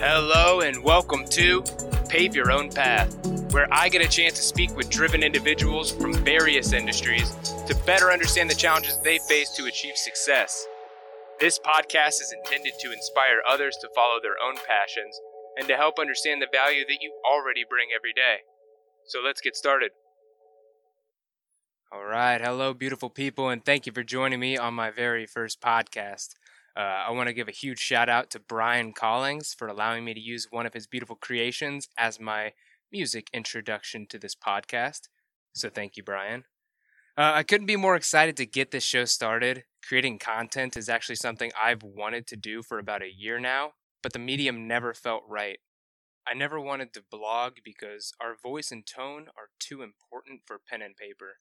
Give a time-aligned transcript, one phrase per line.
[0.00, 1.62] Hello, and welcome to
[2.08, 3.14] Pave Your Own Path,
[3.52, 7.30] where I get a chance to speak with driven individuals from various industries
[7.68, 10.66] to better understand the challenges they face to achieve success.
[11.38, 15.16] This podcast is intended to inspire others to follow their own passions
[15.56, 18.38] and to help understand the value that you already bring every day.
[19.04, 19.92] So let's get started.
[21.92, 22.40] All right.
[22.40, 26.34] Hello, beautiful people, and thank you for joining me on my very first podcast.
[26.76, 30.14] Uh, I want to give a huge shout out to Brian Collings for allowing me
[30.14, 32.52] to use one of his beautiful creations as my
[32.92, 35.08] music introduction to this podcast.
[35.52, 36.44] So thank you, Brian.
[37.18, 39.64] Uh, I couldn't be more excited to get this show started.
[39.86, 43.72] Creating content is actually something I've wanted to do for about a year now,
[44.02, 45.58] but the medium never felt right.
[46.26, 50.80] I never wanted to blog because our voice and tone are too important for pen
[50.82, 51.38] and paper,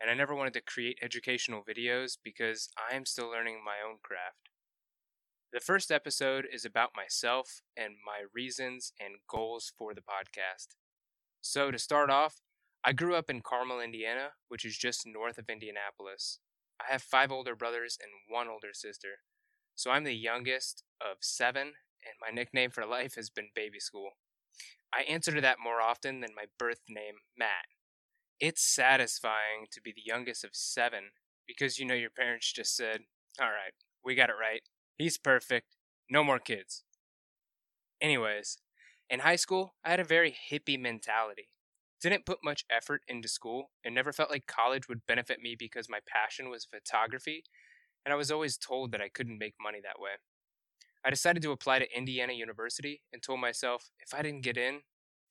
[0.00, 3.98] and I never wanted to create educational videos because I am still learning my own
[4.02, 4.48] craft.
[5.52, 10.68] The first episode is about myself and my reasons and goals for the podcast.
[11.40, 12.40] So, to start off,
[12.84, 16.38] I grew up in Carmel, Indiana, which is just north of Indianapolis.
[16.80, 19.20] I have five older brothers and one older sister.
[19.74, 24.10] So I'm the youngest of seven, and my nickname for life has been Baby School.
[24.92, 27.66] I answer to that more often than my birth name, Matt.
[28.40, 31.10] It's satisfying to be the youngest of seven
[31.46, 33.00] because you know your parents just said,
[33.38, 34.62] All right, we got it right.
[34.96, 35.76] He's perfect.
[36.10, 36.84] No more kids.
[38.00, 38.56] Anyways,
[39.10, 41.48] in high school, I had a very hippie mentality.
[42.00, 45.90] Didn't put much effort into school and never felt like college would benefit me because
[45.90, 47.44] my passion was photography,
[48.06, 50.12] and I was always told that I couldn't make money that way.
[51.04, 54.80] I decided to apply to Indiana University and told myself if I didn't get in,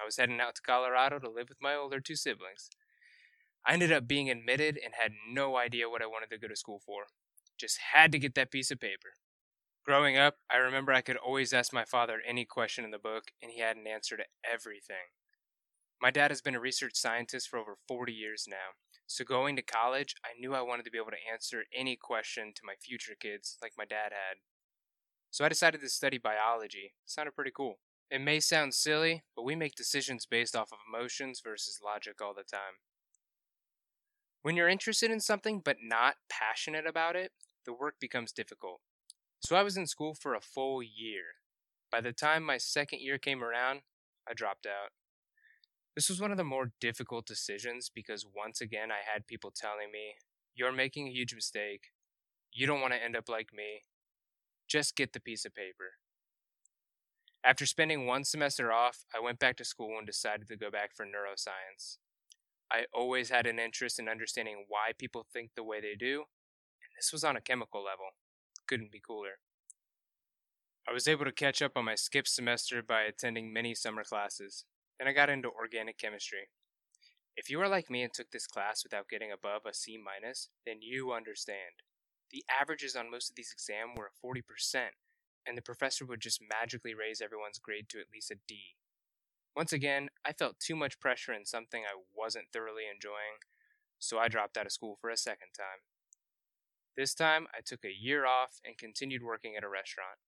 [0.00, 2.70] I was heading out to Colorado to live with my older two siblings.
[3.66, 6.56] I ended up being admitted and had no idea what I wanted to go to
[6.56, 7.04] school for.
[7.58, 9.14] Just had to get that piece of paper.
[9.84, 13.32] Growing up, I remember I could always ask my father any question in the book,
[13.42, 15.10] and he had an answer to everything.
[16.00, 18.74] My dad has been a research scientist for over 40 years now,
[19.06, 22.52] so going to college, I knew I wanted to be able to answer any question
[22.54, 24.38] to my future kids like my dad had.
[25.30, 26.94] So I decided to study biology.
[27.04, 27.78] It sounded pretty cool.
[28.10, 32.34] It may sound silly, but we make decisions based off of emotions versus logic all
[32.34, 32.80] the time.
[34.42, 37.32] When you're interested in something but not passionate about it,
[37.64, 38.80] the work becomes difficult.
[39.40, 41.22] So I was in school for a full year.
[41.90, 43.82] By the time my second year came around,
[44.28, 44.90] I dropped out.
[45.94, 49.92] This was one of the more difficult decisions because once again I had people telling
[49.92, 50.14] me,
[50.54, 51.92] You're making a huge mistake.
[52.52, 53.84] You don't want to end up like me.
[54.68, 55.98] Just get the piece of paper.
[57.44, 60.94] After spending one semester off, I went back to school and decided to go back
[60.94, 61.98] for neuroscience.
[62.72, 66.90] I always had an interest in understanding why people think the way they do, and
[66.96, 68.06] this was on a chemical level.
[68.66, 69.40] Couldn't be cooler.
[70.88, 74.64] I was able to catch up on my skipped semester by attending many summer classes.
[74.98, 76.48] Then I got into organic chemistry.
[77.36, 80.48] If you are like me and took this class without getting above a C minus,
[80.64, 81.84] then you understand.
[82.30, 84.42] The averages on most of these exams were 40%,
[85.46, 88.76] and the professor would just magically raise everyone's grade to at least a D.
[89.54, 93.44] Once again, I felt too much pressure in something I wasn't thoroughly enjoying,
[93.98, 95.84] so I dropped out of school for a second time.
[96.96, 100.18] This time, I took a year off and continued working at a restaurant.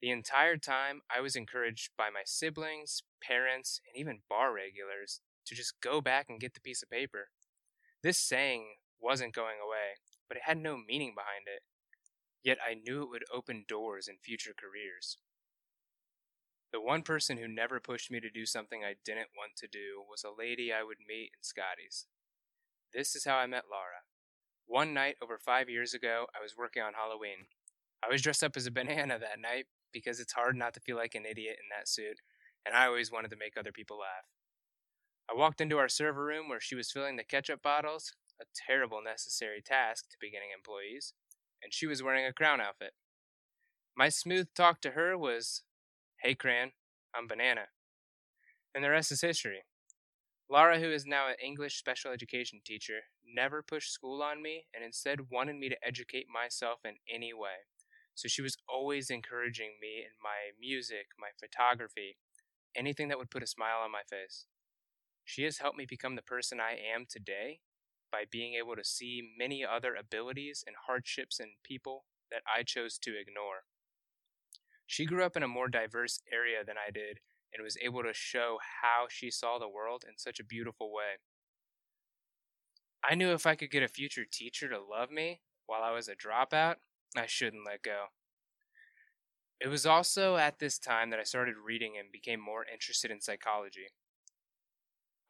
[0.00, 5.54] The entire time, I was encouraged by my siblings, parents, and even bar regulars to
[5.54, 7.28] just go back and get the piece of paper.
[8.02, 9.96] This saying wasn't going away,
[10.28, 11.62] but it had no meaning behind it.
[12.42, 15.18] Yet I knew it would open doors in future careers.
[16.72, 20.02] The one person who never pushed me to do something I didn't want to do
[20.08, 22.06] was a lady I would meet in Scotty's.
[22.92, 24.04] This is how I met Laura.
[24.66, 27.46] One night over five years ago, I was working on Halloween.
[28.04, 30.96] I was dressed up as a banana that night because it's hard not to feel
[30.96, 32.20] like an idiot in that suit,
[32.66, 34.26] and I always wanted to make other people laugh.
[35.30, 39.00] I walked into our server room where she was filling the ketchup bottles, a terrible
[39.02, 41.14] necessary task to beginning employees,
[41.62, 42.92] and she was wearing a crown outfit.
[43.96, 45.62] My smooth talk to her was,
[46.22, 46.72] Hey Cran,
[47.14, 47.66] I'm Banana.
[48.74, 49.64] And the rest is history.
[50.48, 54.82] Laura, who is now an English special education teacher, never pushed school on me and
[54.82, 57.68] instead wanted me to educate myself in any way.
[58.14, 62.16] So she was always encouraging me in my music, my photography,
[62.74, 64.46] anything that would put a smile on my face.
[65.22, 67.60] She has helped me become the person I am today
[68.10, 72.98] by being able to see many other abilities and hardships in people that I chose
[73.00, 73.64] to ignore.
[74.86, 77.20] She grew up in a more diverse area than I did
[77.52, 81.18] and was able to show how she saw the world in such a beautiful way.
[83.08, 86.08] I knew if I could get a future teacher to love me while I was
[86.08, 86.76] a dropout,
[87.16, 88.06] I shouldn't let go.
[89.60, 93.20] It was also at this time that I started reading and became more interested in
[93.20, 93.88] psychology.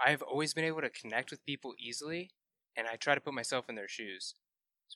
[0.05, 2.31] I have always been able to connect with people easily,
[2.77, 4.35] and I try to put myself in their shoes.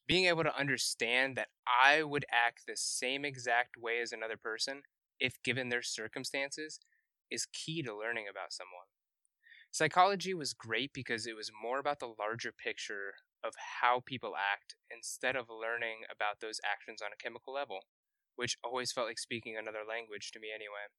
[0.07, 4.83] Being able to understand that I would act the same exact way as another person,
[5.19, 6.81] if given their circumstances,
[7.31, 8.87] is key to learning about someone.
[9.73, 13.15] Psychology was great because it was more about the larger picture
[13.45, 17.81] of how people act instead of learning about those actions on a chemical level,
[18.35, 20.91] which always felt like speaking another language to me anyway.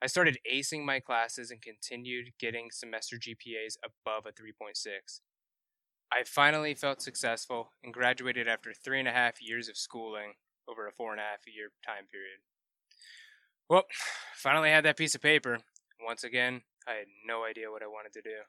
[0.00, 5.20] I started acing my classes and continued getting semester GPAs above a 3.6.
[6.12, 10.34] I finally felt successful and graduated after three and a half years of schooling
[10.68, 12.40] over a four and a half year time period.
[13.68, 13.84] Well,
[14.34, 15.58] finally had that piece of paper.
[16.04, 18.42] Once again, I had no idea what I wanted to do.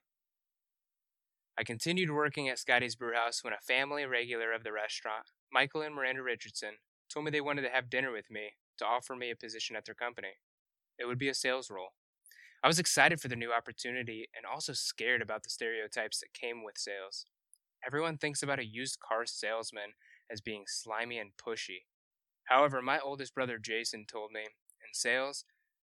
[1.58, 5.94] I continued working at Scotty's Brewhouse when a family regular of the restaurant, Michael and
[5.94, 6.76] Miranda Richardson,
[7.14, 9.86] told me they wanted to have dinner with me to offer me a position at
[9.86, 10.40] their company.
[10.98, 11.94] It would be a sales role.
[12.64, 16.64] I was excited for the new opportunity and also scared about the stereotypes that came
[16.64, 17.26] with sales.
[17.86, 19.94] Everyone thinks about a used car salesman
[20.32, 21.86] as being slimy and pushy.
[22.46, 25.46] However, my oldest brother Jason told me, in sales,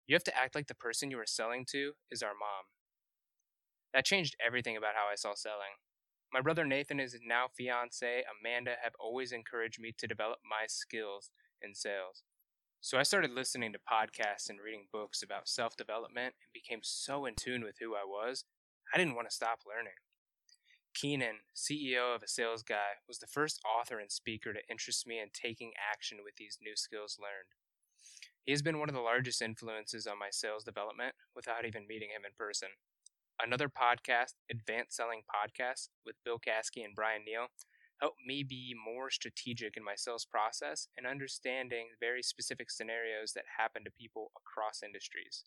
[0.08, 2.66] you have to act like the person you are selling to is our mom.
[3.94, 5.80] That changed everything about how I saw selling.
[6.34, 10.66] My brother Nathan and his now fiance Amanda have always encouraged me to develop my
[10.68, 11.30] skills
[11.62, 12.24] in sales.
[12.80, 17.26] So I started listening to podcasts and reading books about self development and became so
[17.26, 18.46] in tune with who I was,
[18.94, 19.94] I didn't want to stop learning.
[20.94, 25.20] Keenan, CEO of A Sales Guy, was the first author and speaker to interest me
[25.20, 27.56] in taking action with these new skills learned.
[28.44, 32.10] He has been one of the largest influences on my sales development without even meeting
[32.10, 32.70] him in person.
[33.42, 37.48] Another podcast, Advanced Selling Podcast, with Bill Caskey and Bryan Neale,
[38.02, 43.46] helped me be more strategic in my sales process and understanding very specific scenarios that
[43.58, 45.46] happen to people across industries.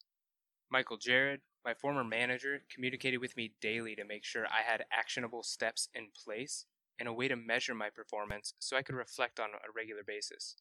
[0.71, 5.43] Michael Jared, my former manager, communicated with me daily to make sure I had actionable
[5.43, 6.67] steps in place
[6.99, 10.57] and a way to measure my performance so I could reflect on a regular basis.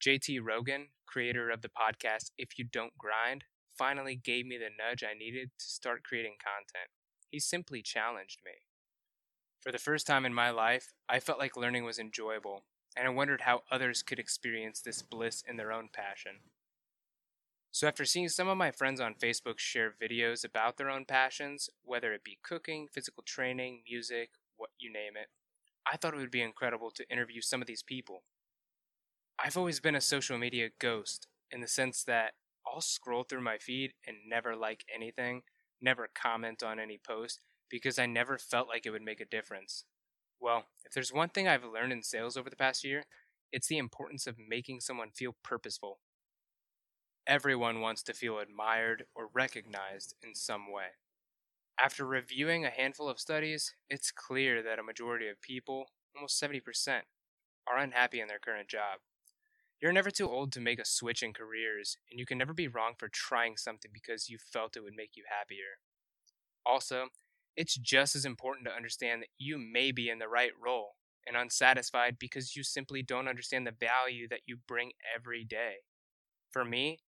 [0.00, 3.44] JT Rogan, creator of the podcast If You Don't Grind,
[3.76, 6.90] finally gave me the nudge I needed to start creating content.
[7.30, 8.52] He simply challenged me.
[9.60, 12.64] For the first time in my life, I felt like learning was enjoyable,
[12.96, 16.40] and I wondered how others could experience this bliss in their own passion.
[17.72, 21.70] So, after seeing some of my friends on Facebook share videos about their own passions,
[21.82, 25.28] whether it be cooking, physical training, music, what you name it,
[25.90, 28.24] I thought it would be incredible to interview some of these people.
[29.42, 32.34] I've always been a social media ghost in the sense that
[32.66, 35.42] I'll scroll through my feed and never like anything,
[35.80, 37.40] never comment on any post
[37.70, 39.84] because I never felt like it would make a difference.
[40.40, 43.04] Well, if there's one thing I've learned in sales over the past year,
[43.52, 46.00] it's the importance of making someone feel purposeful
[47.26, 50.96] Everyone wants to feel admired or recognized in some way.
[51.78, 57.02] After reviewing a handful of studies, it's clear that a majority of people, almost 70%,
[57.66, 59.00] are unhappy in their current job.
[59.80, 62.68] You're never too old to make a switch in careers, and you can never be
[62.68, 65.78] wrong for trying something because you felt it would make you happier.
[66.66, 67.06] Also,
[67.56, 71.36] it's just as important to understand that you may be in the right role and
[71.36, 75.76] unsatisfied because you simply don't understand the value that you bring every day.
[76.50, 77.00] For me,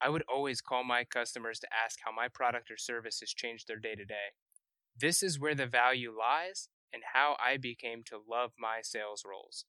[0.00, 3.68] I would always call my customers to ask how my product or service has changed
[3.68, 4.34] their day to day.
[4.98, 9.64] This is where the value lies and how I became to love my sales roles.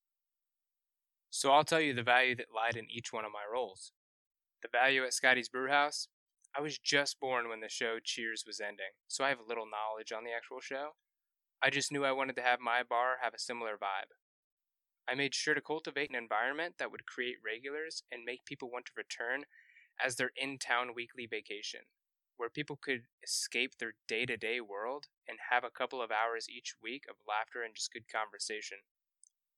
[1.29, 3.91] So I'll tell you the value that lied in each one of my roles.
[4.61, 6.07] The value at Scotty's Brewhouse,
[6.57, 10.11] I was just born when the show Cheers was ending, so I have little knowledge
[10.11, 10.91] on the actual show.
[11.61, 14.13] I just knew I wanted to have my bar have a similar vibe.
[15.09, 18.85] I made sure to cultivate an environment that would create regulars and make people want
[18.85, 19.45] to return
[20.03, 21.81] as their in town weekly vacation,
[22.37, 26.47] where people could escape their day to day world and have a couple of hours
[26.49, 28.79] each week of laughter and just good conversation.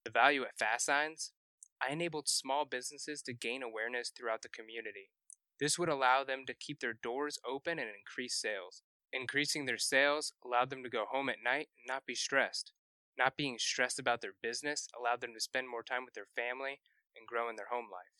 [0.05, 1.33] The value at Fast Signs
[1.81, 5.11] I enabled small businesses to gain awareness throughout the community.
[5.59, 8.83] This would allow them to keep their doors open and increase sales.
[9.13, 12.73] Increasing their sales allowed them to go home at night and not be stressed.
[13.17, 16.81] Not being stressed about their business allowed them to spend more time with their family
[17.15, 18.13] and grow in their home life.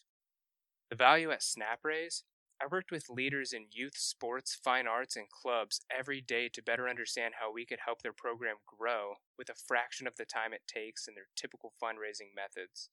[0.90, 2.24] The value at SnapRaise
[2.60, 6.90] I worked with leaders in youth, sports, fine arts, and clubs every day to better
[6.90, 10.64] understand how we could help their program grow with a fraction of the time it
[10.68, 12.90] takes in their typical fundraising methods.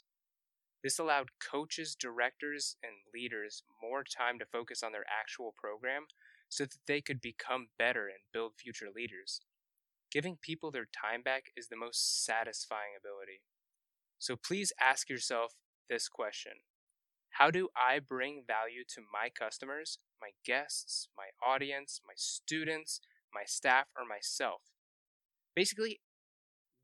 [0.83, 6.09] This allowed coaches, directors, and leaders more time to focus on their actual program
[6.51, 9.41] so that they could become better and build future leaders.
[10.13, 13.41] Giving people their time back is the most satisfying ability.
[14.19, 15.55] So please ask yourself
[15.89, 16.53] this question
[17.39, 23.01] How do I bring value to my customers, my guests, my audience, my students,
[23.33, 24.63] my staff, or myself?
[25.57, 26.01] Basically,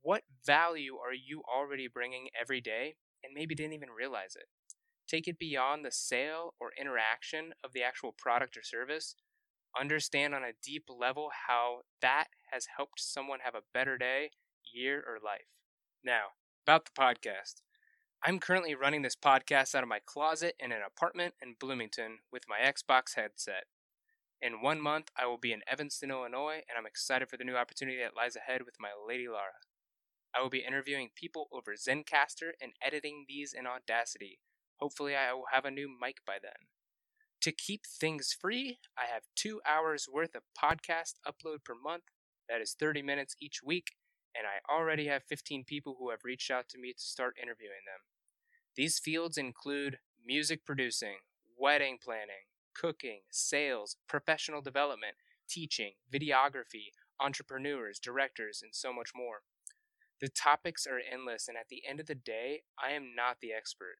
[0.02, 4.46] what value are you already bringing every day and maybe didn't even realize it?
[5.06, 9.14] Take it beyond the sale or interaction of the actual product or service.
[9.78, 14.30] Understand on a deep level how that has helped someone have a better day,
[14.72, 15.46] year, or life.
[16.02, 16.30] Now,
[16.64, 17.62] about the podcast.
[18.22, 22.42] I'm currently running this podcast out of my closet in an apartment in Bloomington with
[22.46, 23.64] my Xbox headset.
[24.42, 27.56] In one month, I will be in Evanston, Illinois, and I'm excited for the new
[27.56, 29.64] opportunity that lies ahead with my lady Laura.
[30.36, 34.38] I will be interviewing people over Zencastr and editing these in Audacity.
[34.76, 36.68] Hopefully, I will have a new mic by then.
[37.40, 42.04] To keep things free, I have two hours worth of podcast upload per month.
[42.50, 43.92] That is 30 minutes each week,
[44.36, 47.84] and I already have 15 people who have reached out to me to start interviewing
[47.86, 48.04] them.
[48.76, 51.16] These fields include music producing,
[51.58, 55.14] wedding planning, cooking, sales, professional development,
[55.48, 59.42] teaching, videography, entrepreneurs, directors, and so much more.
[60.20, 63.52] The topics are endless, and at the end of the day, I am not the
[63.52, 63.96] expert.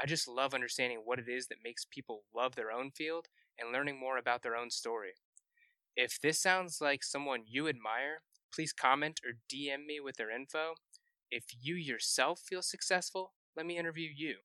[0.00, 3.72] I just love understanding what it is that makes people love their own field and
[3.72, 5.12] learning more about their own story.
[5.96, 8.22] If this sounds like someone you admire,
[8.54, 10.74] please comment or DM me with their info.
[11.30, 14.36] If you yourself feel successful, let me interview you.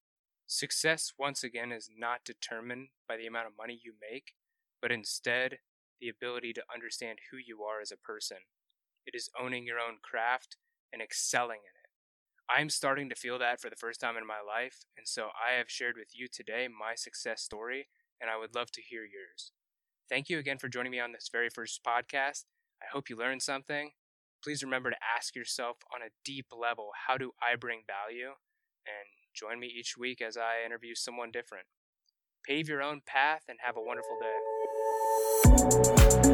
[0.48, 4.34] Success, once again, is not determined by the amount of money you make,
[4.82, 5.60] but instead
[6.00, 8.38] the ability to understand who you are as a person.
[9.06, 10.58] It is owning your own craft
[10.94, 11.88] and excelling in it.
[12.50, 15.58] I'm starting to feel that for the first time in my life, and so I
[15.58, 17.90] have shared with you today my success story,
[18.22, 19.52] and I would love to hear yours.
[20.10, 22.46] Thank you again for joining me on this very first podcast.
[22.82, 23.92] I hope you learned something.
[24.44, 28.30] Please remember to ask yourself on a deep level how do I bring value?
[28.86, 31.66] And join me each week as I interview someone different.
[32.46, 34.18] Pave your own path and have a wonderful
[36.22, 36.27] day.